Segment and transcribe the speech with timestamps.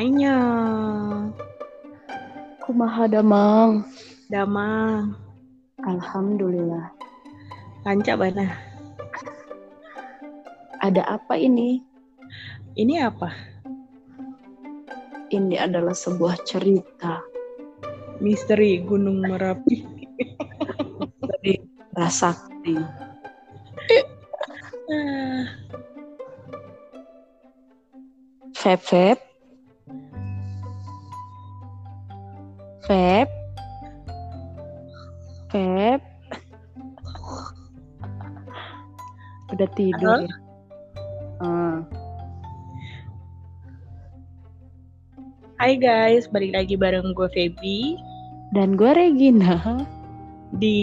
[0.00, 0.32] Hainya.
[2.64, 3.84] Kumaha damang.
[4.32, 5.12] Damang.
[5.84, 6.88] Alhamdulillah.
[7.84, 8.48] Lancar bana.
[10.80, 11.84] Ada apa ini?
[12.80, 13.28] Ini apa?
[15.36, 17.20] Ini adalah sebuah cerita
[18.24, 19.84] Misteri Gunung Merapi.
[21.28, 21.60] dari
[21.92, 22.76] Rasakti.
[24.88, 25.44] Ah,
[32.90, 33.30] Feb
[35.54, 36.02] Feb.
[39.54, 40.26] Udah tidur Halo?
[40.26, 40.36] ya?
[41.38, 41.78] Ah.
[45.62, 47.94] Hai guys, balik lagi bareng gue Feby
[48.58, 49.86] Dan gue Regina
[50.50, 50.82] di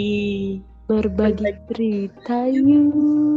[0.87, 3.36] berbagi cerita yuk.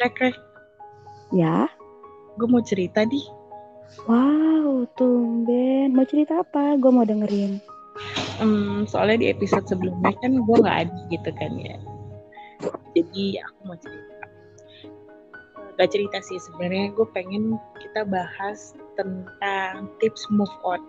[0.00, 0.36] Rek Rek.
[1.36, 1.68] Ya.
[2.40, 3.26] Gue mau cerita nih.
[4.08, 5.92] Wow, tumben.
[5.92, 6.80] Mau cerita apa?
[6.80, 7.60] Gue mau dengerin.
[8.40, 11.76] Hmm, soalnya di episode sebelumnya kan gue nggak ada gitu kan ya.
[12.96, 14.14] Jadi aku mau cerita.
[15.76, 20.80] Gak cerita sih sebenarnya gue pengen kita bahas tentang tips move on.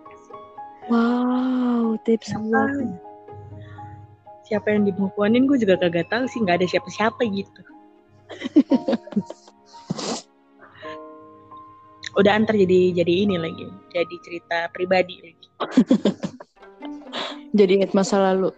[0.88, 2.72] Wow, tips Siapa, buat
[4.48, 7.60] siapa yang di move onin gue juga kagak tahu sih nggak ada siapa-siapa gitu.
[12.20, 15.48] Udah antar jadi jadi ini lagi, jadi cerita pribadi lagi.
[17.58, 18.52] jadi ingat masa lalu.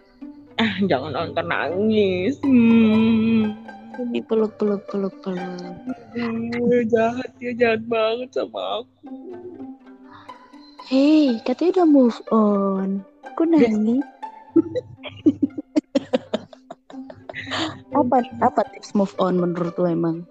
[0.59, 2.35] Ah jangan nonton nangis.
[2.43, 3.55] Hmm.
[3.95, 5.71] Ini peluk peluk peluk peluk.
[6.59, 8.91] Gue jahat dia jahat banget sama aku.
[10.85, 12.89] Hey, katanya udah move on.
[13.39, 14.03] Kok nangis?
[17.95, 20.25] Apa apa tips move on menurut lo emang?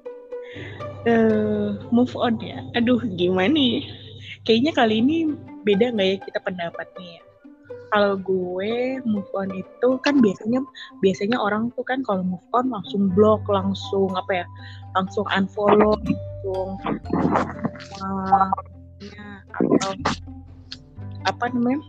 [1.05, 2.65] eh move on ya.
[2.77, 3.85] Aduh, gimana nih?
[4.45, 5.17] Kayaknya kali ini
[5.65, 7.23] beda nggak ya kita pendapatnya ya?
[7.93, 10.65] Kalau gue move on itu kan biasanya
[10.99, 14.47] biasanya orang tuh kan kalau move on langsung block, langsung apa ya?
[14.97, 16.69] Langsung unfollow, langsung
[18.01, 18.51] uh,
[19.61, 19.93] atau
[21.25, 21.81] apa namanya?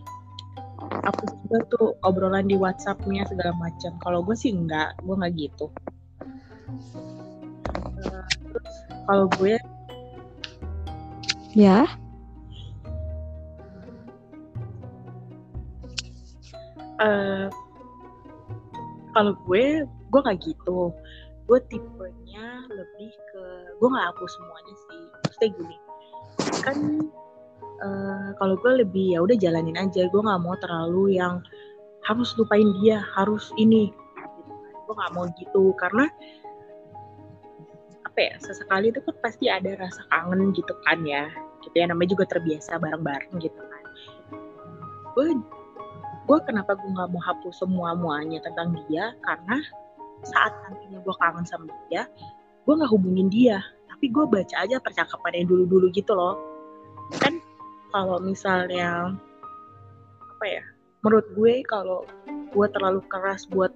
[1.06, 3.96] Aku juga tuh obrolan di WhatsApp-nya segala macam.
[4.02, 5.66] Kalau gue sih enggak, gue nggak gitu.
[8.00, 8.76] Terus
[9.06, 9.56] kalau gue
[11.56, 11.88] Ya.
[16.96, 17.48] eh
[19.16, 20.92] kalau gue gue nggak gitu
[21.46, 23.44] gue tipenya lebih ke
[23.80, 25.78] gue nggak hapus semuanya sih maksudnya gini
[26.64, 26.78] kan
[27.82, 30.08] eh, kalau gue lebih ya udah jalanin aja.
[30.08, 31.42] Gue nggak mau terlalu yang
[32.06, 33.92] harus lupain dia harus ini.
[34.86, 35.74] Gue nggak mau gitu.
[35.80, 36.08] Karena
[38.06, 41.28] apa ya sesekali itu kan pasti ada rasa kangen gitu kan ya.
[41.64, 43.84] Gitu ya namanya juga terbiasa bareng-bareng gitu kan.
[45.18, 45.28] Gue
[46.26, 49.14] gue kenapa gue nggak mau hapus semua muanya tentang dia?
[49.26, 49.58] Karena
[50.26, 52.10] saat nantinya gue kangen sama dia
[52.66, 53.62] gue nggak hubungin dia.
[53.88, 56.36] Tapi gue baca aja percakapan yang dulu-dulu gitu loh.
[57.22, 57.35] Kan
[57.94, 59.14] kalau misalnya
[60.36, 60.64] apa ya
[61.06, 63.70] menurut gue kalau gue terlalu keras buat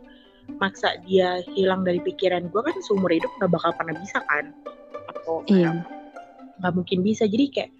[0.58, 4.50] maksa dia hilang dari pikiran gue kan seumur hidup nggak bakal pernah bisa kan?
[5.14, 5.86] Atau Iya.
[6.58, 7.30] nggak mungkin bisa.
[7.30, 7.72] Jadi kayak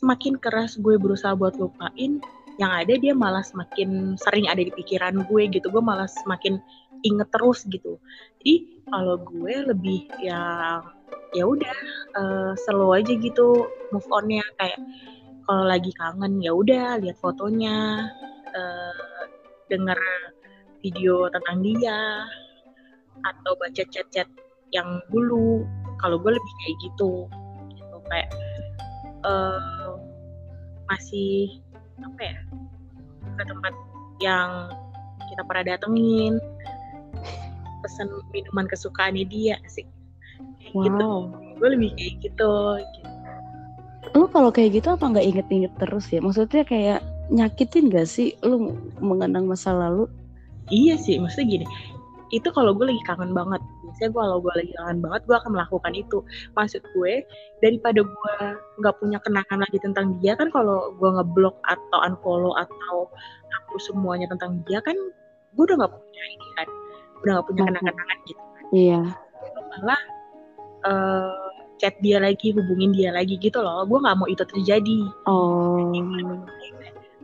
[0.00, 2.20] semakin keras gue berusaha buat lupain
[2.56, 5.68] yang ada dia malah semakin sering ada di pikiran gue gitu.
[5.68, 6.56] Gue malah semakin
[7.04, 8.00] inget terus gitu.
[8.40, 10.80] Jadi kalau gue lebih ya
[11.36, 11.76] ya udah
[12.16, 14.42] eh, slow aja gitu move onnya.
[14.56, 14.80] Kayak
[15.46, 18.10] kalau lagi kangen ya udah lihat fotonya
[18.50, 19.22] eh,
[19.70, 19.98] denger
[20.82, 22.26] video tentang dia
[23.22, 24.26] atau baca chat-chat
[24.74, 25.62] yang dulu.
[26.02, 27.12] Kalau gue lebih kayak gitu
[27.78, 27.96] gitu.
[28.10, 28.30] Kayak
[29.22, 29.90] eh,
[30.90, 31.62] masih
[32.02, 32.38] apa ya
[33.38, 33.74] ke tempat
[34.18, 34.50] yang
[35.30, 36.42] kita pernah datengin.
[37.86, 39.86] Pesan minuman kesukaannya dia sih.
[40.74, 41.06] Kayak gitu.
[41.06, 41.30] Wow.
[41.56, 43.05] gue lebih kayak gitu, gitu.
[44.16, 46.24] Lu kalau kayak gitu apa nggak inget-inget terus ya?
[46.24, 48.72] Maksudnya kayak nyakitin gak sih lu
[49.02, 50.06] mengenang masa lalu?
[50.66, 51.66] iya sih maksudnya gini
[52.34, 55.50] itu kalau gue lagi kangen banget biasanya gue kalau gue lagi kangen banget gue akan
[55.54, 56.18] melakukan itu
[56.58, 57.22] maksud gue
[57.62, 58.34] daripada gue
[58.82, 63.06] nggak punya kenangan lagi tentang dia kan kalau gue ngeblok atau unfollow atau
[63.54, 64.98] hapus semuanya tentang dia kan
[65.54, 66.68] gue udah nggak punya ini kan
[67.22, 67.68] udah nggak punya Mhm.
[67.70, 68.42] kenangan-kenangan gitu
[68.74, 69.00] Iya.
[69.70, 70.02] malah
[70.82, 71.45] eh,
[71.76, 75.92] chat dia lagi hubungin dia lagi gitu loh gue nggak mau itu terjadi Oh.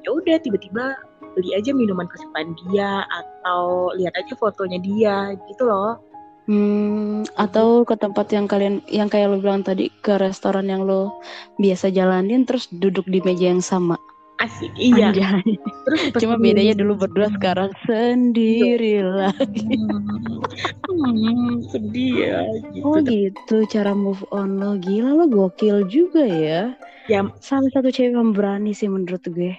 [0.02, 0.98] ya udah tiba-tiba
[1.32, 5.98] beli aja minuman kesukaan dia atau lihat aja fotonya dia gitu loh
[6.42, 11.22] Hmm, atau ke tempat yang kalian yang kayak lo bilang tadi ke restoran yang lo
[11.62, 13.94] biasa jalanin terus duduk di meja yang sama.
[14.42, 15.46] Asik iya Anjay.
[15.86, 19.30] terus Cuma pesen- bedanya dulu berdua sekarang sendiri lah.
[19.38, 20.42] hmm,
[20.90, 22.38] hmm, sedih ya
[22.74, 26.74] gitu Oh gitu cara move on lo gila lo gokil juga ya.
[27.06, 29.54] ya Salah satu cewek yang berani sih menurut gue.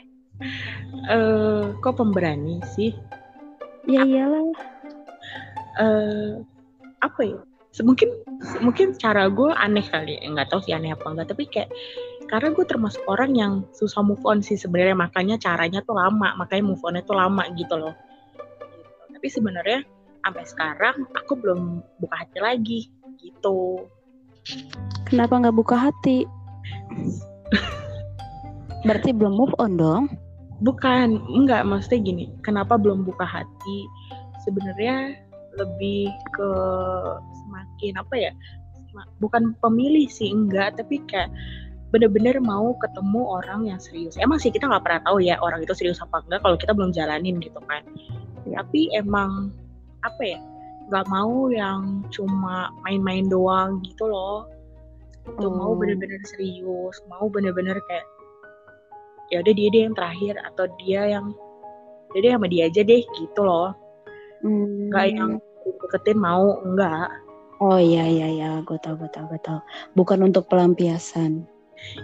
[1.06, 2.92] eh kok pemberani sih
[3.84, 4.44] Ya iyalah.
[5.76, 6.32] eh
[7.00, 7.40] apa ya
[7.82, 8.10] mungkin
[8.62, 11.74] mungkin cara gue aneh kali ya nggak tahu sih aneh apa enggak tapi kayak
[12.34, 16.74] karena gue termasuk orang yang susah move on sih sebenarnya makanya caranya tuh lama makanya
[16.74, 17.94] move onnya tuh lama gitu loh
[18.74, 19.14] Gitu.
[19.14, 19.80] tapi sebenarnya
[20.26, 22.80] sampai sekarang aku belum buka hati lagi
[23.22, 23.86] gitu
[25.08, 26.28] Kenapa nggak buka hati?
[28.84, 30.04] Berarti belum move on dong?
[30.64, 33.80] bukan enggak maksudnya gini kenapa belum buka hati
[34.48, 35.20] sebenarnya
[35.60, 36.52] lebih ke
[37.44, 38.32] semakin apa ya
[39.20, 41.28] bukan pemilih sih enggak tapi kayak
[41.94, 45.78] bener-bener mau ketemu orang yang serius emang sih kita nggak pernah tahu ya orang itu
[45.78, 47.86] serius apa enggak kalau kita belum jalanin gitu kan
[48.50, 49.54] tapi emang
[50.02, 50.40] apa ya
[50.90, 54.50] nggak mau yang cuma main-main doang gitu loh
[55.24, 55.78] itu mau Oh.
[55.78, 58.04] bener-bener serius mau bener-bener kayak
[59.32, 61.32] ya udah dia dia yang terakhir atau dia yang
[62.18, 63.72] ya dia sama dia aja deh gitu loh
[64.44, 64.92] Hmm.
[64.92, 65.32] nggak yang
[65.88, 67.08] deketin mau enggak
[67.64, 69.64] Oh iya iya iya, gue tau gue tau gue tau.
[69.96, 71.48] Bukan untuk pelampiasan.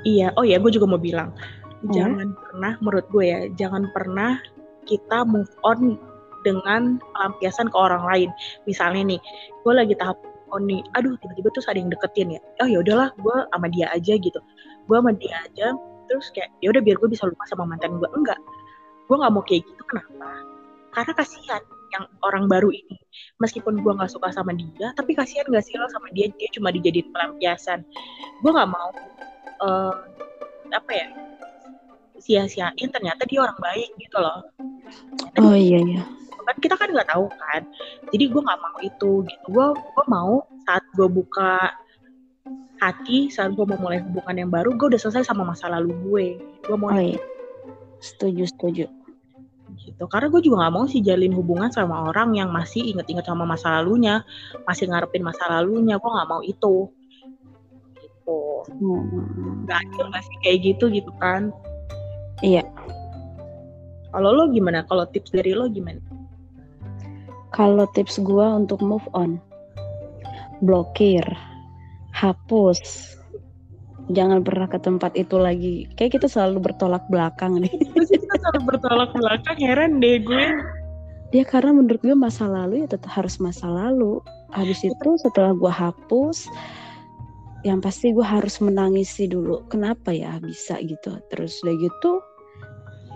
[0.04, 1.32] Iya oh ya gue juga mau bilang
[1.80, 1.96] Hmm?
[1.96, 4.36] jangan pernah menurut gue ya jangan pernah
[4.84, 5.96] kita move on
[6.44, 8.30] dengan pelampiasan ke orang lain.
[8.68, 9.20] Misalnya nih
[9.64, 10.20] gue lagi tahap
[10.52, 12.42] on nih aduh tiba-tiba terus ada yang deketin ya.
[12.60, 14.40] Oh ya udahlah gue sama dia aja gitu.
[14.92, 15.72] Gue sama dia aja
[16.12, 18.40] terus kayak ya udah biar gue bisa lupa sama mantan gue enggak
[19.08, 20.30] gue nggak mau kayak gitu kenapa?
[20.90, 21.64] Karena kasihan
[21.96, 22.98] yang orang baru ini
[23.40, 26.76] meskipun gue nggak suka sama dia tapi kasihan gak sih lo sama dia dia cuma
[26.76, 27.88] dijadiin pelampiasan.
[28.44, 28.90] Gue nggak mau
[29.62, 29.94] eh,
[30.70, 31.08] apa ya
[32.20, 34.44] sia-siain ternyata dia orang baik gitu loh.
[35.40, 36.04] Oh iya iya.
[36.50, 37.62] kan kita kan nggak tahu kan.
[38.10, 39.46] Jadi gue nggak mau itu gitu.
[39.54, 41.74] Gue gue mau saat gue buka
[42.80, 46.26] hati saat gue mau mulai hubungan yang baru gue udah selesai sama masa lalu gue.
[46.66, 47.22] Gue mau Oh iya.
[48.02, 48.86] Setuju setuju.
[49.80, 50.04] gitu.
[50.10, 53.80] Karena gue juga nggak mau sih jalin hubungan sama orang yang masih inget-inget sama masa
[53.80, 54.26] lalunya
[54.66, 56.02] masih ngarepin masa lalunya.
[56.02, 56.90] Gue nggak mau itu
[58.10, 58.40] gitu
[58.80, 59.66] Hmm.
[59.66, 61.54] nggak adil nggak sih kayak gitu gitu kan
[62.40, 62.64] Iya.
[64.10, 66.00] kalau lo gimana kalau tips dari lo gimana
[67.50, 69.42] Kalau tips gue untuk move on,
[70.62, 71.26] blokir,
[72.14, 73.18] hapus,
[74.14, 75.90] jangan pernah ke tempat itu lagi.
[75.98, 77.74] Kayak kita selalu bertolak belakang nih.
[78.14, 80.46] kita selalu bertolak belakang heran deh gue
[81.34, 84.22] Ya karena menurut gue masa lalu ya tetap harus masa lalu.
[84.54, 86.46] Habis itu setelah gue hapus,
[87.68, 89.68] yang pasti gue harus menangisi dulu.
[89.68, 91.20] Kenapa ya bisa gitu?
[91.32, 92.12] Terus udah gitu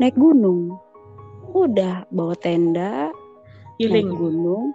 [0.02, 0.76] naik gunung.
[1.54, 3.14] Udah bawa tenda,
[3.78, 4.74] naik healing gunung,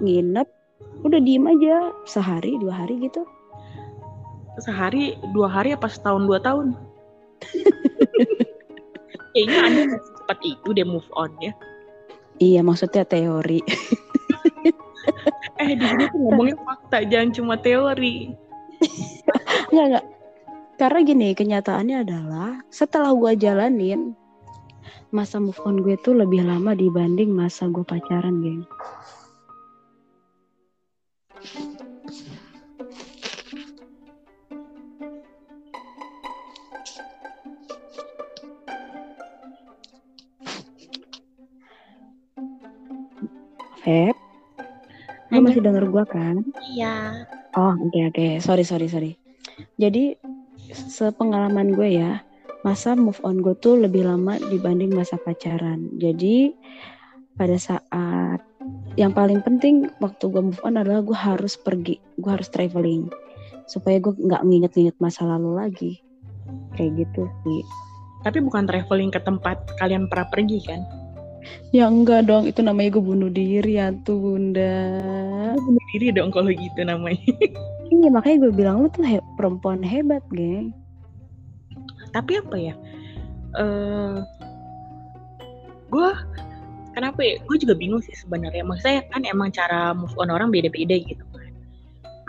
[0.00, 0.48] nginep,
[1.04, 3.22] udah diem aja sehari dua hari gitu.
[4.62, 6.78] sehari dua hari apa setahun dua tahun
[9.34, 11.50] kayaknya anda masih cepat itu deh move on ya
[12.42, 13.62] Iya maksudnya teori.
[15.62, 18.34] eh di sini tuh ngomongin fakta jangan cuma teori
[19.72, 20.04] Enggak enggak.
[20.74, 24.18] Karena gini kenyataannya adalah setelah gue jalanin
[25.14, 28.66] masa move on gue tuh lebih lama dibanding masa gue pacaran, geng.
[43.84, 44.16] Feb,
[45.34, 46.36] lu masih denger gue kan?
[46.70, 48.42] iya Oh, oke oke.
[48.42, 49.14] Sorry sorry sorry.
[49.78, 50.18] Jadi
[50.74, 52.18] sepengalaman gue ya,
[52.66, 55.86] masa move on gue tuh lebih lama dibanding masa pacaran.
[56.02, 56.50] Jadi
[57.38, 58.42] pada saat
[58.98, 63.06] yang paling penting waktu gue move on adalah gue harus pergi, gue harus traveling
[63.70, 65.92] supaya gue nggak nginget-nginget masa lalu lagi.
[66.74, 67.62] Kayak gitu sih.
[68.24, 70.80] tapi bukan traveling ke tempat kalian pernah pergi kan
[71.74, 74.74] Ya enggak dong, itu namanya gue bunuh diri ya tuh bunda.
[75.58, 77.20] Bunuh diri dong kalau gitu namanya.
[77.92, 80.72] Iya makanya gue bilang lu tuh he- perempuan hebat, geng.
[82.14, 82.74] tapi apa ya?
[83.58, 84.18] Eh
[85.90, 86.08] gue
[86.94, 87.42] kenapa ya?
[87.42, 88.62] Gue juga bingung sih sebenarnya.
[88.62, 91.52] Maksudnya kan emang cara move on orang beda-beda gitu kan.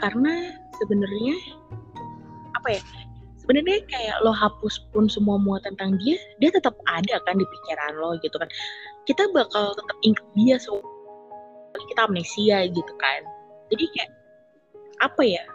[0.02, 0.34] Karena
[0.82, 1.36] sebenarnya
[2.58, 2.82] apa ya
[3.46, 8.02] sebenarnya kayak lo hapus pun semua muat tentang dia dia tetap ada kan di pikiran
[8.02, 8.50] lo gitu kan.
[9.06, 10.82] Kita bakal tetap ingat dia so
[11.78, 13.22] kita amnesia gitu kan.
[13.70, 14.12] Jadi kayak
[15.06, 15.46] apa ya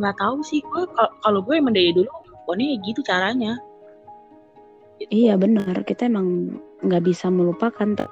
[0.00, 0.64] nggak tahu sih.
[0.64, 2.08] Gue kalau gue emang dari dulu
[2.48, 3.60] pokoknya gitu caranya.
[4.96, 5.12] Gitu.
[5.12, 5.84] iya benar.
[5.84, 8.08] Kita emang nggak bisa melupakan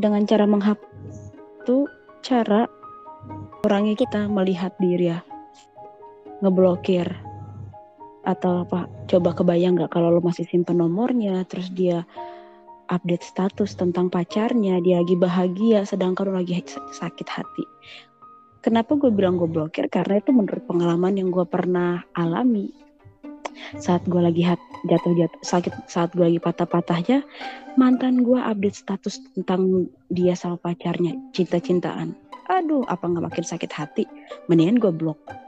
[0.00, 1.84] dengan cara menghapus itu
[2.24, 2.64] cara
[3.68, 5.20] orangnya kita melihat diri ya.
[6.40, 7.33] Ngeblokir
[8.24, 12.08] atau apa coba kebayang nggak kalau lo masih simpen nomornya terus dia
[12.88, 16.60] update status tentang pacarnya dia lagi bahagia sedangkan lo lagi
[16.92, 17.64] sakit hati.
[18.64, 19.92] Kenapa gue bilang gue blokir?
[19.92, 22.72] Karena itu menurut pengalaman yang gue pernah alami.
[23.76, 24.40] Saat gue lagi
[24.88, 27.22] jatuh-jatuh sakit saat gue lagi patah-patahnya
[27.76, 32.16] mantan gue update status tentang dia sama pacarnya cinta-cintaan.
[32.48, 34.04] Aduh apa nggak makin sakit hati?
[34.48, 35.43] Mendingan gue blok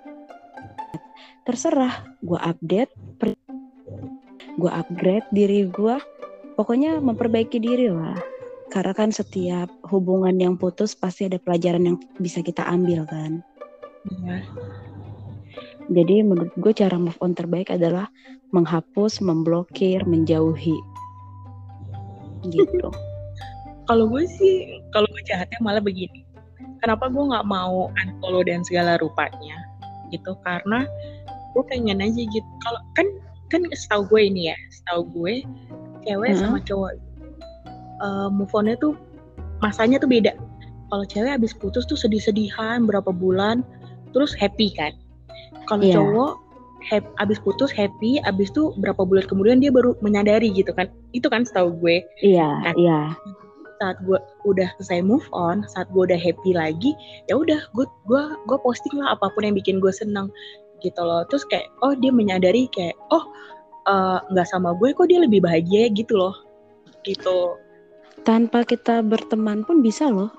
[1.46, 2.04] terserah.
[2.20, 2.92] Gue update
[4.56, 5.96] gue upgrade diri gue
[6.56, 8.16] pokoknya memperbaiki diri lah.
[8.72, 13.40] Karena kan setiap hubungan yang putus pasti ada pelajaran yang bisa kita ambil kan.
[14.22, 14.38] Ya.
[15.90, 18.06] jadi menurut gue cara move on terbaik adalah
[18.54, 20.78] menghapus memblokir menjauhi.
[22.46, 22.88] Gitu.
[23.86, 26.26] Kalau gue sih kalau gue jahatnya malah begini.
[26.82, 29.62] Kenapa gue nggak mau unfollow dan segala rupanya?
[30.10, 30.90] Gitu karena
[31.56, 32.48] gue pengen aja gitu.
[32.60, 33.08] Kalau kan
[33.48, 35.34] kan setahu gue ini ya setahu gue
[36.04, 36.40] cewek hmm.
[36.40, 36.92] sama cowok
[38.04, 38.92] uh, move onnya tuh
[39.64, 40.36] masanya tuh beda.
[40.92, 43.64] Kalau cewek abis putus tuh sedih-sedihan berapa bulan
[44.14, 44.94] terus happy kan.
[45.66, 45.98] Kalau yeah.
[45.98, 46.32] cowok
[46.86, 50.92] happy, abis putus happy abis tuh berapa bulan kemudian dia baru menyadari gitu kan.
[51.16, 52.76] Itu kan setahu gue iya yeah, iya.
[52.78, 53.06] Yeah.
[53.76, 54.16] saat gue
[54.48, 56.96] udah selesai move on saat gue udah happy lagi
[57.28, 60.32] ya udah gue gue gue posting lah apa pun yang bikin gue seneng
[60.82, 61.24] gitu loh.
[61.28, 63.24] Terus kayak oh dia menyadari kayak oh
[63.86, 66.34] eh, nggak uh, sama gue kok dia lebih bahagia gitu loh.
[67.06, 67.54] Gitu.
[68.26, 70.32] Tanpa kita berteman pun bisa loh.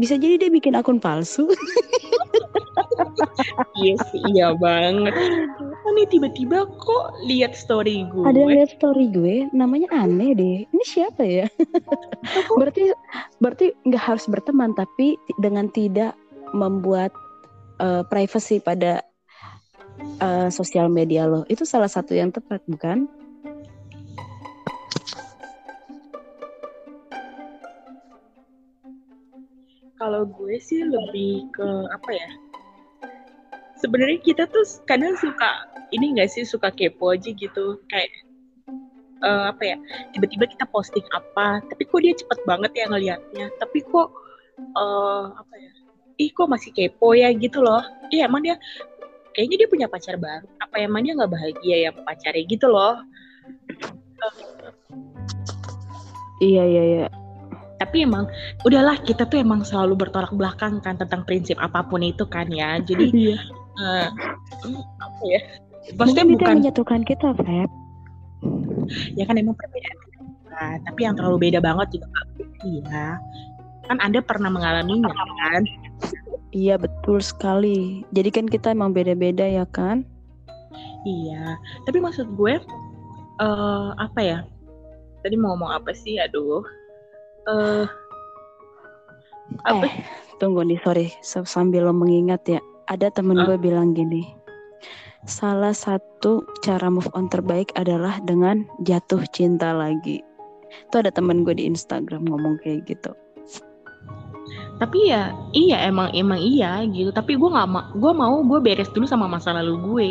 [0.00, 1.46] Bisa jadi dia bikin akun palsu.
[3.80, 5.12] Iya sih iya banget.
[5.92, 8.24] Ini tiba-tiba kok lihat story gue?
[8.24, 10.58] Ada yang lihat story gue namanya aneh deh.
[10.64, 11.46] Ini siapa ya?
[12.60, 12.92] Berarti
[13.42, 16.16] berarti nggak harus berteman tapi dengan tidak
[16.56, 17.12] membuat
[17.82, 19.02] uh, privacy pada
[20.22, 21.42] uh, sosial media lo.
[21.50, 23.10] Itu salah satu yang tepat bukan?
[30.02, 32.30] Kalau gue sih lebih ke apa ya?
[33.78, 37.78] Sebenarnya kita tuh kadang suka ini gak sih suka kepo aja gitu.
[37.86, 38.10] Kayak
[39.22, 39.76] uh, apa ya?
[40.10, 44.10] Tiba-tiba kita posting apa tapi kok dia cepet banget ya ngelihatnya tapi kok
[44.74, 45.70] uh, apa ya?
[46.18, 47.86] Ih kok masih kepo ya gitu loh.
[48.10, 48.58] Iya emang dia
[49.34, 50.46] kayaknya dia punya pacar baru.
[50.60, 52.44] Apa emang dia nggak bahagia ya pacarnya?
[52.46, 53.00] Gitu loh.
[56.40, 57.06] Iya iya iya.
[57.80, 58.30] Tapi emang
[58.62, 62.78] udahlah kita tuh emang selalu bertolak belakang kan tentang prinsip apa pun itu kan ya.
[62.78, 63.38] Jadi iya.
[63.82, 64.08] uh,
[65.02, 65.40] apa ya?
[65.98, 67.70] Maksudnya Mungkin bukan menyatukan kita Feb.
[69.18, 70.02] Ya kan emang perbedaan
[70.62, 72.20] nah, tapi yang terlalu beda banget juga
[72.62, 73.18] iya
[73.88, 75.62] kan anda pernah mengalaminya kan
[76.52, 78.04] Iya betul sekali.
[78.12, 80.04] Jadi kan kita emang beda-beda ya kan?
[81.08, 81.56] Iya.
[81.88, 82.60] Tapi maksud gue
[83.40, 84.38] uh, apa ya?
[85.24, 86.20] Tadi mau ngomong apa sih?
[86.20, 86.60] Aduh.
[87.48, 87.88] Uh,
[89.64, 89.88] apa?
[89.88, 89.94] Eh,
[90.36, 91.08] tunggu nih, sorry.
[91.24, 92.60] Sambil lo mengingat ya.
[92.92, 93.48] Ada temen uh.
[93.48, 94.28] gue bilang gini.
[95.24, 100.20] Salah satu cara move on terbaik adalah dengan jatuh cinta lagi.
[100.68, 103.16] Itu ada temen gue di Instagram ngomong kayak gitu
[104.76, 107.14] tapi ya iya emang emang iya gitu.
[107.14, 110.10] Tapi gue nggak mau gue mau gue beres dulu sama masa lalu gue.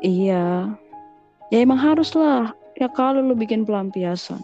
[0.00, 0.72] Iya.
[1.52, 2.56] Ya emang harus lah.
[2.76, 4.40] Ya kalau lu bikin pelampiasan.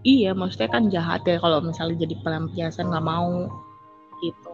[0.00, 3.48] Iya maksudnya kan jahat ya kalau misalnya jadi pelampiasan nggak mau
[4.24, 4.50] gitu.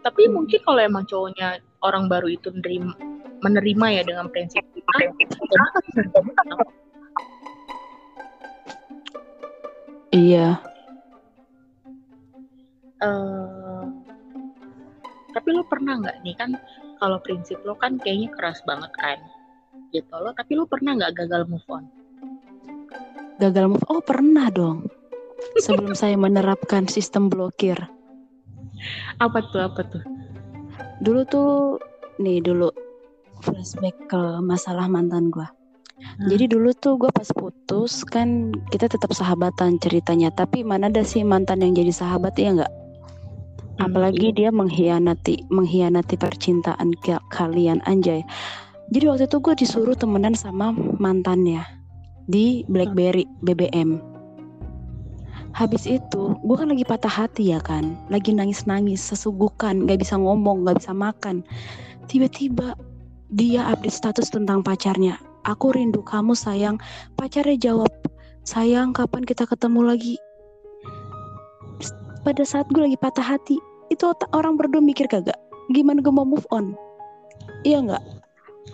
[0.00, 0.32] Tapi hmm.
[0.32, 2.92] mungkin kalau emang cowoknya orang baru itu menerima,
[3.40, 4.92] menerima ya dengan prinsip kita
[10.10, 10.60] iya
[13.00, 13.84] uh,
[15.30, 16.50] tapi lo pernah nggak nih kan
[17.00, 19.18] kalau prinsip lo kan kayaknya keras banget kan
[19.90, 21.84] gitu lo tapi lo pernah nggak gagal move on?
[23.40, 24.86] Gagal move oh pernah dong.
[25.58, 27.78] Sebelum saya menerapkan sistem blokir.
[29.20, 30.04] Apa tuh apa tuh?
[31.00, 31.50] Dulu tuh
[32.20, 32.68] nih dulu
[33.40, 35.48] flashback ke masalah mantan gue
[36.00, 36.32] Hmm.
[36.32, 41.20] Jadi dulu tuh gue pas putus kan kita tetap sahabatan ceritanya, tapi mana ada sih
[41.20, 42.72] mantan yang jadi sahabat ya nggak?
[43.80, 46.94] Apalagi dia mengkhianati mengkhianati percintaan
[47.32, 48.22] kalian anjay.
[48.92, 51.64] Jadi waktu itu gue disuruh temenan sama mantannya
[52.28, 54.10] di BlackBerry BBM
[55.50, 57.98] habis itu gue kan lagi patah hati ya kan?
[58.08, 61.42] Lagi nangis nangis sesugukan gak bisa ngomong gak bisa makan.
[62.06, 62.74] Tiba-tiba
[63.30, 65.18] dia update status tentang pacarnya.
[65.46, 66.78] Aku rindu kamu sayang.
[67.18, 67.90] Pacarnya jawab
[68.46, 70.14] sayang kapan kita ketemu lagi?
[72.20, 73.56] Pada saat gue lagi patah hati
[73.90, 75.36] itu orang berdua mikir kagak
[75.70, 76.74] gimana gue mau move on?
[77.62, 78.04] Iya nggak?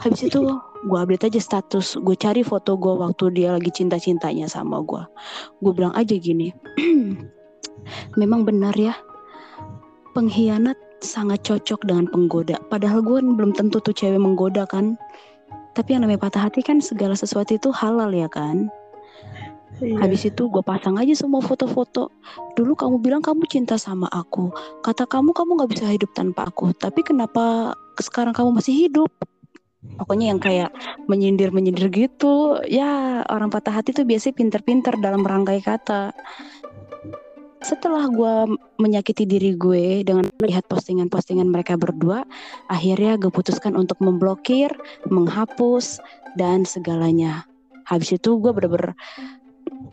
[0.00, 0.44] Habis itu
[0.86, 5.02] gue update aja status gue cari foto gue waktu dia lagi cinta cintanya sama gue
[5.64, 6.52] gue bilang aja gini
[8.20, 8.94] memang benar ya
[10.14, 12.56] pengkhianat sangat cocok dengan penggoda.
[12.72, 14.96] Padahal gue belum tentu tuh cewek menggoda kan.
[15.76, 18.72] Tapi yang namanya patah hati kan segala sesuatu itu halal ya kan
[19.76, 20.00] Iya.
[20.00, 22.08] Habis itu gue pasang aja semua foto-foto.
[22.56, 24.48] Dulu kamu bilang kamu cinta sama aku.
[24.80, 26.72] Kata kamu kamu gak bisa hidup tanpa aku.
[26.72, 29.12] Tapi kenapa sekarang kamu masih hidup?
[30.00, 30.72] Pokoknya yang kayak
[31.06, 32.56] menyindir-menyindir gitu.
[32.64, 36.16] Ya orang patah hati tuh biasanya pinter-pinter dalam merangkai kata.
[37.60, 42.22] Setelah gue menyakiti diri gue dengan melihat postingan-postingan mereka berdua,
[42.70, 44.70] akhirnya gue putuskan untuk memblokir,
[45.08, 45.98] menghapus,
[46.38, 47.42] dan segalanya.
[47.88, 48.94] Habis itu gue bener-bener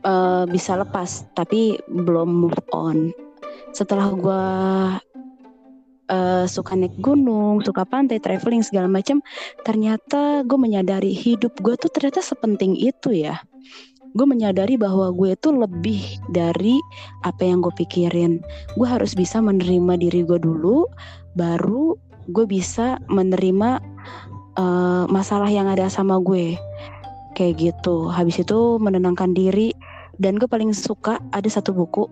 [0.06, 3.12] uh, bisa lepas tapi belum move on.
[3.74, 4.44] Setelah gue
[6.14, 9.24] uh, suka naik gunung suka pantai traveling segala macam
[9.66, 13.40] ternyata gue menyadari hidup gue tuh ternyata sepenting itu ya.
[14.14, 16.78] Gue menyadari bahwa gue itu lebih dari
[17.26, 18.46] apa yang gue pikirin.
[18.78, 20.86] Gue harus bisa menerima diri gue dulu
[21.34, 21.98] baru
[22.30, 23.82] gue bisa menerima
[24.56, 26.56] uh, masalah yang ada sama gue
[27.34, 28.10] kayak gitu.
[28.10, 29.74] Habis itu menenangkan diri
[30.22, 32.06] dan gue paling suka ada satu buku.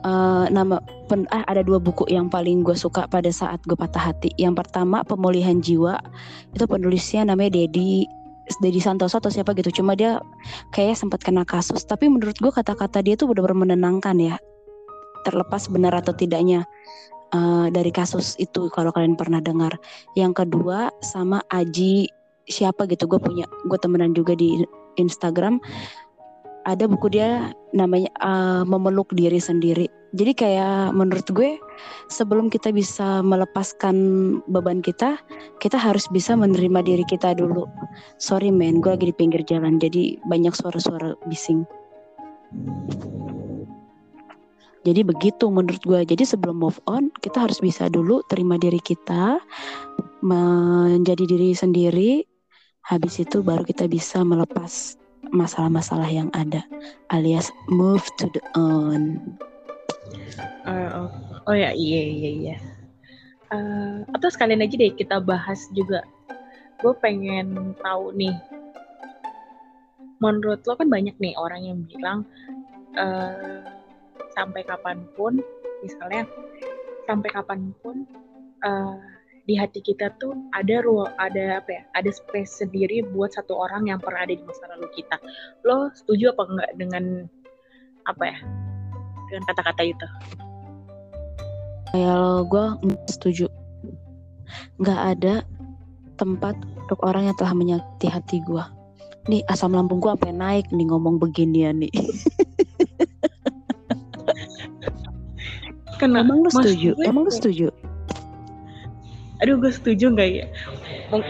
[0.00, 0.80] Uh, nama
[1.12, 4.32] pen, ah, ada dua buku yang paling gue suka pada saat gue patah hati.
[4.40, 6.00] Yang pertama pemulihan jiwa.
[6.56, 8.08] Itu penulisnya namanya Dedi
[8.64, 9.82] Dedi Santoso atau siapa gitu.
[9.82, 10.18] Cuma dia
[10.72, 11.84] kayak sempat kena kasus.
[11.84, 14.36] Tapi menurut gue kata-kata dia tuh benar-benar menenangkan ya.
[15.28, 16.64] Terlepas benar atau tidaknya
[17.36, 19.76] uh, dari kasus itu kalau kalian pernah dengar.
[20.16, 22.08] Yang kedua sama Aji
[22.50, 24.66] siapa gitu gue punya gue temenan juga di
[24.98, 25.62] Instagram.
[26.68, 29.88] Ada buku dia namanya uh, memeluk diri sendiri.
[30.10, 31.56] Jadi kayak menurut gue
[32.10, 33.96] sebelum kita bisa melepaskan
[34.50, 35.16] beban kita
[35.62, 37.64] kita harus bisa menerima diri kita dulu.
[38.18, 41.64] Sorry men gue lagi di pinggir jalan jadi banyak suara-suara bising.
[44.80, 49.38] Jadi begitu menurut gue jadi sebelum move on kita harus bisa dulu terima diri kita
[50.24, 52.24] menjadi diri sendiri
[52.86, 54.96] Habis itu baru kita bisa melepas
[55.30, 56.64] masalah-masalah yang ada
[57.12, 59.20] alias move to the on.
[60.64, 61.10] Uh, oh,
[61.46, 62.56] oh ya iya iya iya.
[63.50, 66.02] Uh, atau sekalian aja deh kita bahas juga.
[66.80, 68.34] Gue pengen tahu nih.
[70.20, 72.24] Menurut lo kan banyak nih orang yang bilang
[72.96, 73.64] uh,
[74.36, 75.40] sampai kapan pun,
[75.80, 76.28] misalnya
[77.08, 78.04] sampai kapan pun
[78.64, 79.00] uh,
[79.50, 83.90] di hati kita tuh ada ruang ada apa ya ada space sendiri buat satu orang
[83.90, 85.18] yang pernah ada di masa lalu kita
[85.66, 87.04] lo setuju apa enggak dengan
[88.06, 88.38] apa ya
[89.26, 90.06] dengan kata-kata itu
[91.90, 92.66] kayak gue
[93.10, 93.46] setuju
[94.78, 95.42] nggak ada
[96.14, 96.54] tempat
[96.86, 98.62] untuk orang yang telah menyakiti hati gue
[99.26, 101.90] nih asam lambung gue sampai naik nih ngomong beginian nih
[106.00, 106.32] Kenapa?
[106.32, 106.90] Emang lu setuju?
[107.04, 107.68] Emang lu setuju?
[109.40, 110.46] Aduh gue setuju nggak ya?
[111.08, 111.24] Mung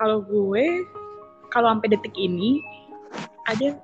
[0.00, 0.64] kalau gue
[1.52, 2.64] kalau sampai detik ini
[3.44, 3.76] ada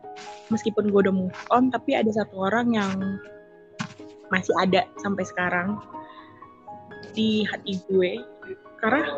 [0.49, 3.21] meskipun gue udah move on tapi ada satu orang yang
[4.33, 5.77] masih ada sampai sekarang
[7.17, 8.13] di hati gue.
[8.77, 9.09] Karena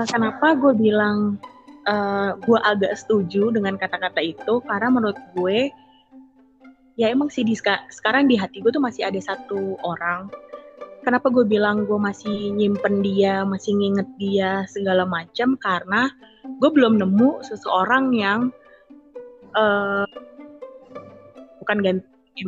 [0.00, 1.36] uh, kenapa gue bilang
[1.84, 4.64] uh, gue agak setuju dengan kata-kata itu?
[4.64, 5.68] Karena menurut gue
[6.96, 7.56] ya emang sih di
[7.92, 10.32] sekarang di hati gue tuh masih ada satu orang.
[11.00, 15.56] Kenapa gue bilang gue masih nyimpen dia masih nginget dia segala macam?
[15.56, 16.08] Karena
[16.44, 18.40] gue belum nemu seseorang yang
[19.56, 20.08] uh,
[21.60, 22.44] bukan ganti ya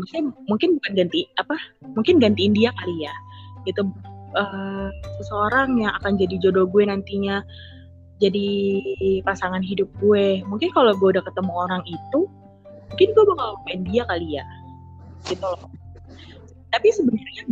[0.49, 1.57] mungkin bukan ganti apa?
[1.97, 3.15] Mungkin gantiin dia kali ya
[3.62, 3.87] gitu
[4.37, 4.88] uh,
[5.21, 7.45] seseorang yang akan jadi jodoh gue nantinya
[8.23, 8.47] jadi
[9.27, 10.47] pasangan hidup gue.
[10.47, 12.21] Mungkin kalau gue udah ketemu orang itu
[12.92, 14.47] mungkin gue bakal main dia kali ya
[15.27, 15.71] gitu loh.
[16.73, 17.45] Tapi sebenarnya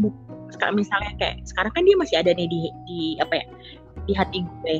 [0.76, 3.46] misalnya kayak sekarang kan dia masih ada nih di di apa ya
[4.06, 4.76] di hati gue.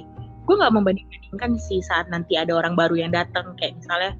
[0.46, 3.54] Gue nggak membanding-bandingkan sih saat nanti ada orang baru yang datang.
[3.58, 4.12] Kayak misalnya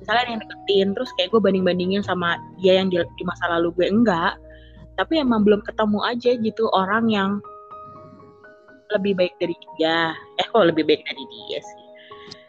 [0.00, 3.86] misalnya yang deketin terus kayak gue banding-bandingin sama dia yang di, di masa lalu gue.
[3.88, 4.36] Enggak
[5.00, 7.30] tapi emang belum ketemu aja gitu orang yang
[8.92, 11.80] lebih baik dari dia eh kok lebih baik dari dia sih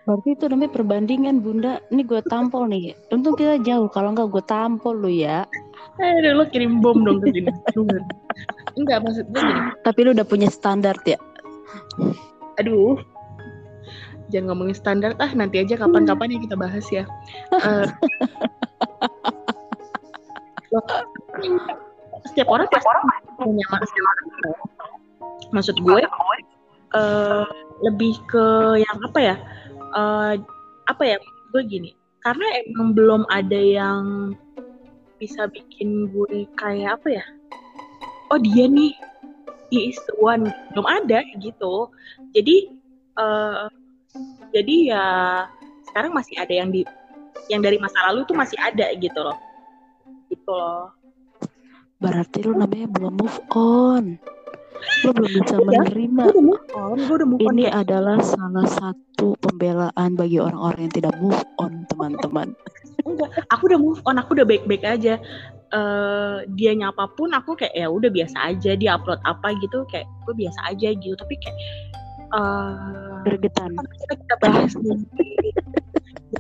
[0.02, 1.78] Berarti itu namanya perbandingan bunda.
[1.94, 2.98] Ini gue tampol nih.
[3.14, 3.86] Untung kita jauh.
[3.86, 5.46] Kalau enggak gue tampol lu ya.
[6.02, 7.54] Eh, lu kirim bom dong ke sini.
[8.82, 9.62] Enggak maksudnya gini.
[9.86, 11.22] Tapi lu udah punya standar ya?
[12.58, 12.98] Aduh.
[14.34, 17.06] Jangan ngomongin standar ah nanti aja kapan-kapan yang kita bahas ya.
[17.62, 17.86] uh,
[22.28, 23.04] setiap orang setiap orang
[23.42, 23.66] punya
[25.52, 26.02] maksud gue
[26.96, 27.46] uh,
[27.82, 28.46] lebih ke
[28.80, 29.36] yang apa ya?
[29.92, 30.34] Uh,
[30.88, 31.18] apa ya?
[31.52, 34.32] Gue gini karena emang belum ada yang
[35.18, 37.26] bisa bikin gue kayak apa ya?
[38.32, 38.96] Oh dia nih.
[39.72, 40.52] He is the one.
[40.76, 41.88] Belum ada gitu.
[42.36, 42.72] Jadi
[43.16, 43.68] uh,
[44.52, 45.06] jadi ya
[45.92, 46.84] sekarang masih ada yang di
[47.48, 49.40] yang dari masa lalu tuh masih ada gitu loh.
[50.28, 51.01] Gitu loh
[52.02, 54.06] berarti lo namanya belum move on.
[55.06, 56.24] Lo belum bisa iya, menerima.
[56.26, 60.96] gue udah move on, gue udah move ini adalah salah satu pembelaan bagi orang-orang yang
[60.98, 62.58] tidak move on teman-teman.
[63.06, 65.22] Enggak aku udah move on aku udah baik-baik aja.
[65.72, 70.10] Uh, dia nyapa pun aku kayak ya udah biasa aja dia upload apa gitu kayak
[70.26, 71.14] gue biasa aja gitu.
[71.14, 71.58] Tapi kayak
[72.34, 73.78] uh, gergetan.
[74.10, 74.98] kita bahas di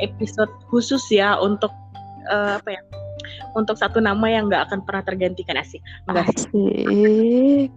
[0.02, 1.71] episode khusus ya untuk
[2.34, 2.82] uh, apa ya
[3.56, 7.68] untuk satu nama yang nggak akan pernah tergantikan asik enggak sih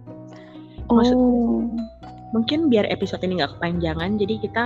[0.85, 1.65] Maksud, oh.
[2.29, 4.63] mungkin biar episode ini nggak kepanjangan, jadi kita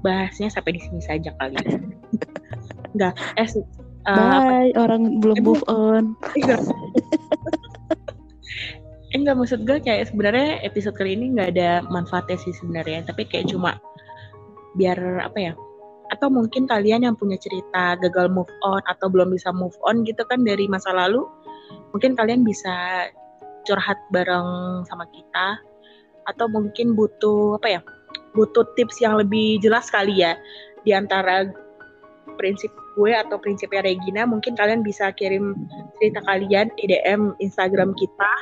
[0.00, 1.60] bahasnya sampai di sini saja kali.
[2.96, 3.48] Enggak, eh
[4.08, 4.88] uh, Bye, apa?
[4.88, 6.16] orang belum eh, move on.
[6.40, 6.62] Enggak.
[9.16, 13.52] enggak maksud gue kayak sebenarnya episode kali ini nggak ada manfaatnya sih sebenarnya, tapi kayak
[13.52, 13.76] cuma
[14.76, 15.52] biar apa ya?
[16.08, 20.24] Atau mungkin kalian yang punya cerita gagal move on atau belum bisa move on gitu
[20.28, 21.24] kan dari masa lalu,
[21.92, 23.08] mungkin kalian bisa
[23.68, 25.60] curhat bareng sama kita.
[26.28, 27.80] Atau mungkin butuh apa ya
[28.36, 30.36] butuh tips yang lebih jelas kali ya.
[30.84, 31.48] Di antara
[32.38, 35.54] prinsip gue atau prinsipnya Regina mungkin kalian bisa kirim
[35.98, 38.32] cerita kalian di DM Instagram kita.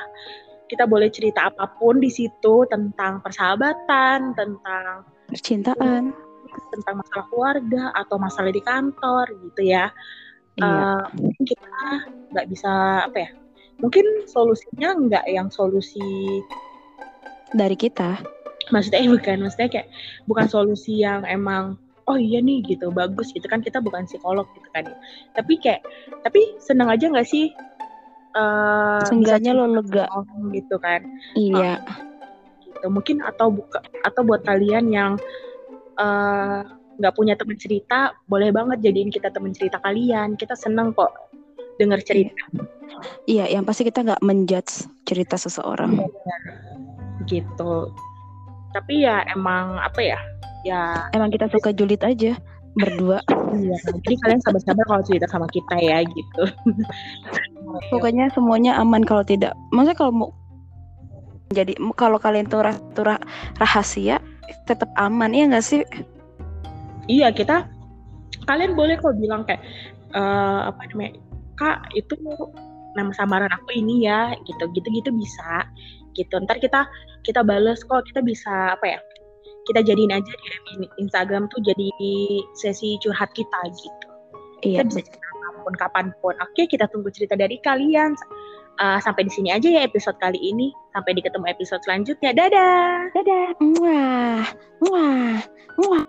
[0.67, 6.26] Kita boleh cerita apa pun di situ tentang persahabatan tentang percintaan
[6.73, 9.91] tentang masalah keluarga atau masalah di kantor gitu ya.
[10.57, 10.65] Iya.
[10.65, 11.05] uh,
[11.45, 11.85] kita
[12.33, 12.71] nggak bisa
[13.05, 13.29] apa ya
[13.77, 16.01] mungkin solusinya nggak yang solusi
[17.53, 18.17] dari kita.
[18.73, 19.87] Maksudnya eh, bukan maksudnya kayak
[20.25, 24.71] bukan solusi yang emang oh iya nih gitu bagus gitu kan kita bukan psikolog gitu
[24.71, 24.87] kan
[25.35, 25.83] tapi kayak
[26.23, 27.51] tapi senang aja nggak sih
[28.37, 30.05] uh, Seenggaknya lo lega.
[30.53, 31.01] gitu kan.
[31.33, 31.81] Iya.
[31.81, 31.97] Uh,
[32.65, 32.87] gitu.
[32.93, 35.11] Mungkin atau buka atau buat kalian yang
[36.97, 41.11] nggak uh, punya teman cerita boleh banget jadiin kita teman cerita kalian kita seneng kok
[41.77, 42.37] dengar cerita
[43.27, 46.01] Iya, yang pasti kita nggak menjudge cerita seseorang.
[47.27, 47.73] Gitu.
[48.73, 50.19] Tapi ya emang apa ya?
[50.65, 52.35] Ya emang kita suka julid aja
[52.77, 53.23] berdua.
[53.57, 56.43] Iya, jadi kalian sabar-sabar kalau cerita sama kita ya gitu.
[57.91, 59.53] Pokoknya semuanya aman kalau tidak.
[59.73, 60.29] Maksudnya kalau mau
[61.47, 62.59] jadi kalau kalian tuh,
[62.91, 63.19] tuh rah,
[63.55, 64.19] rahasia
[64.67, 65.81] tetap aman ya nggak sih?
[67.07, 67.67] Iya kita
[68.47, 69.63] kalian boleh kok bilang kayak
[70.15, 71.19] uh, apa namanya
[71.59, 72.15] kak itu
[72.95, 75.67] nama samaran aku ini ya gitu gitu gitu bisa
[76.15, 76.87] gitu ntar kita
[77.27, 78.99] kita bales kok kita bisa apa ya
[79.67, 80.33] kita jadiin aja
[80.79, 81.89] di Instagram tuh jadi
[82.55, 84.07] sesi curhat kita gitu
[84.63, 84.81] iya.
[84.81, 88.15] kita bisa cerita kapan pun kapan pun oke kita tunggu cerita dari kalian
[88.77, 90.73] uh, sampai di sini aja ya episode kali ini.
[90.93, 92.31] Sampai di ketemu episode selanjutnya.
[92.33, 93.11] Dadah.
[93.13, 93.47] Dadah.
[93.81, 94.45] wah,
[94.81, 95.37] Muah.
[95.77, 96.05] Muah.